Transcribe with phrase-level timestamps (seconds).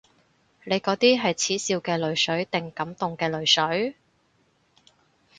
[0.63, 3.95] 你嗰啲係恥笑嘅淚水定感動嘅淚水？